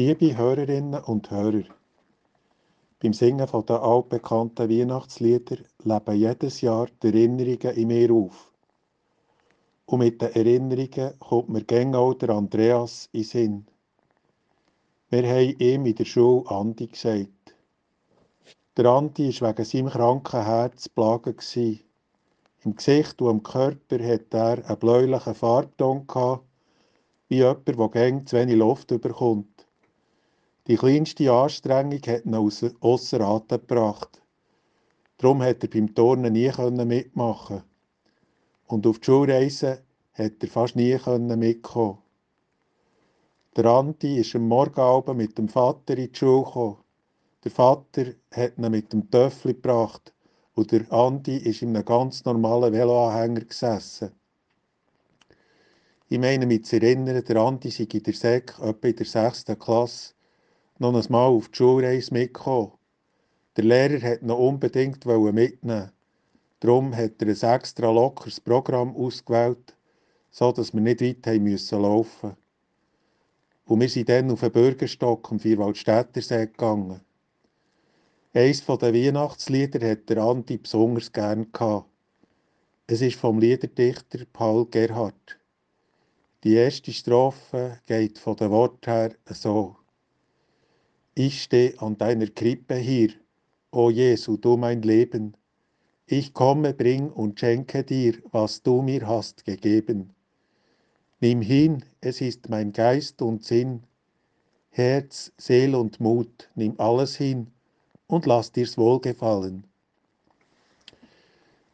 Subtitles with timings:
[0.00, 1.64] Liebe Hörerinnen und Hörer,
[3.00, 8.52] beim Singen der altbekannten Weihnachtslieder leben jedes Jahr die Erinnerungen in mir auf.
[9.86, 13.66] Und mit den Erinnerungen kommt mir auch der Andreas in Sinn.
[15.10, 17.56] Wir haben ihm in der Schule Andi gesagt.
[18.76, 21.34] Der Andi war wegen seinem kranken Herz plagen.
[22.62, 26.06] Im Gesicht und am Körper hatte er einen bläulichen Farbton,
[27.26, 29.57] wie jemand, der gäng zu wenig Luft bekommt.
[30.68, 34.20] Die kleinste Anstrengung hat ihn ausser Atem gebracht.
[35.16, 36.52] Darum konnte er beim Turnen nie
[36.84, 37.62] mitmachen.
[38.66, 39.82] Und auf die Schulreise
[40.14, 40.98] konnte er fast nie
[41.36, 41.96] mitkommen.
[43.56, 46.76] Der Andi ist am Morgenabend mit dem Vater in die Schule gekommen.
[47.44, 50.12] Der Vater hat ihn mit dem Töffel gebracht
[50.54, 54.12] und der Andi ist in einem ganz normalen Veloanhänger gesessen.
[56.10, 59.58] Ich meine mich zu erinnern, der Andi sei in der Sek, etwa in der sechsten
[59.58, 60.12] Klasse,
[60.78, 62.72] noch einmal auf die Schulreise mitgekommen.
[63.56, 65.90] Der Lehrer wollte ihn unbedingt mitnehmen.
[66.60, 69.76] Darum hat er ein extra lockeres Programm ausgewählt,
[70.30, 72.36] so dass wir nicht weit haben müssen laufen.
[73.64, 77.00] Und wir sind dann auf den Bürgerstock am Vierwaldstättersee gegangen.
[78.32, 81.88] Eines der Weihnachtslieder hat der Andi besonders gern gehabt.
[82.86, 85.38] Es ist vom Liederdichter Paul Gerhardt.
[86.44, 89.76] Die erste Strophe geht von den Wort her so.
[91.20, 93.10] Ich stehe an deiner Krippe hier,
[93.72, 95.36] o Jesu, du mein Leben.
[96.06, 100.10] Ich komme, bring und schenke dir, was du mir hast gegeben.
[101.18, 103.82] Nimm hin, es ist mein Geist und Sinn,
[104.70, 107.48] Herz, Seel und Mut, nimm alles hin
[108.06, 109.64] und lass dir's wohlgefallen.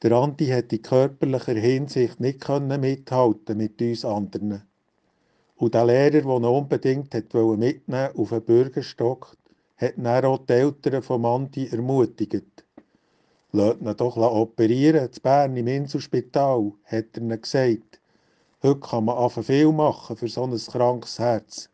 [0.02, 4.62] Der Andi hätte in körperlicher Hinsicht nicht mithalten mit uns anderen.
[5.64, 9.34] Und der Lehrer, der ihn unbedingt mitnehmen auf den Bürgerstock,
[9.78, 12.66] hat dann auch die Eltern von Andi ermutigt.
[13.50, 17.98] Lasst ihn doch operieren, zu Bern im Inselspital, hat er ihnen gesagt.
[18.62, 21.70] Heute kann man einfach viel machen für so ein krankes Herz.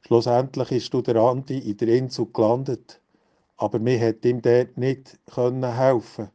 [0.00, 3.00] Schlussendlich ist der Andi in der Insel gelandet,
[3.58, 6.30] aber mir hat ihm dort nicht helfen.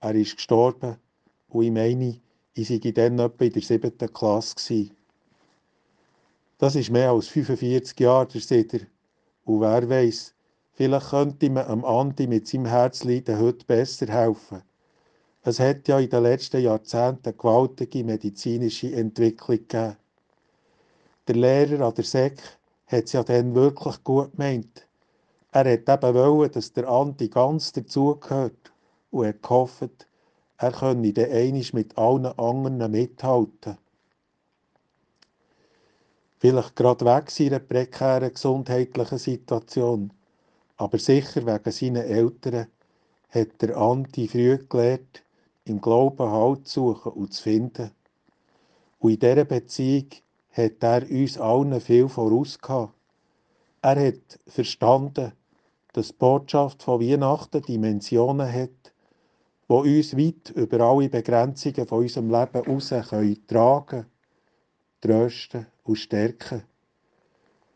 [0.00, 0.96] Er ist gestorben
[1.48, 2.18] und ich meine,
[2.54, 4.54] ich war dann etwa in der siebten Klasse.
[4.54, 4.96] Gewesen.
[6.58, 8.80] Das ist mehr als 45 Jahre der
[9.44, 10.34] Und wer weiß,
[10.72, 14.62] vielleicht könnte man am Andi mit seinem Herzleiden heute besser helfen.
[15.42, 19.96] Es hat ja in den letzten Jahrzehnten eine gewaltige medizinische Entwicklung gegeben.
[21.28, 22.40] Der Lehrer an der Sek
[22.86, 24.86] hat es ja dann wirklich gut gemeint.
[25.52, 28.72] Er hat eben wollen, dass der Andi ganz dazugehört
[29.10, 30.06] und hat gehofft,
[30.56, 33.76] er könne dann einmal mit allen anderen mithalten.
[36.46, 40.12] Vielleicht gerade wegen seiner prekären gesundheitlichen Situation,
[40.76, 42.68] aber sicher wegen seiner Eltern,
[43.30, 45.24] hat der Andi früh gelernt,
[45.64, 47.90] im Glauben Halt zu suchen und zu finden.
[49.00, 50.06] Und in dieser Beziehung
[50.52, 52.94] hat er uns allen viel vorausgehabt.
[53.82, 55.32] Er hat verstanden,
[55.94, 58.92] dass die Botschaft von Weihnachten Dimensionen hat,
[59.68, 62.94] die uns weit über alle Begrenzungen von unserem Leben heraus
[63.48, 64.06] tragen,
[65.00, 66.62] trösten und stärken.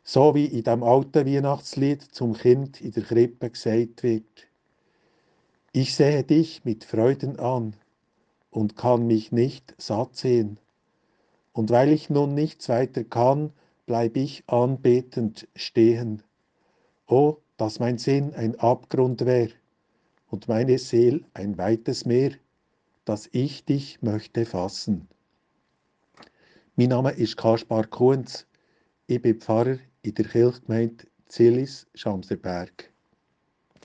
[0.03, 4.49] So wie in dem alten Weihnachtslied zum Kind in der Krippe gesagt wird.
[5.73, 7.77] Ich sehe dich mit Freuden an
[8.51, 10.59] und kann mich nicht satt sehen.
[11.53, 13.53] Und weil ich nun nichts weiter kann,
[13.87, 16.23] bleib ich anbetend stehen.
[17.07, 19.49] Oh, dass mein Sinn ein Abgrund wär
[20.29, 22.33] und meine Seel ein weites Meer,
[23.05, 25.09] dass ich dich möchte fassen.
[26.81, 28.47] Mein Name ist Kaspar Kunz.
[29.07, 32.90] Ich bin Pfarrer in der Kirchgemeinde Zillis, Schamserberg.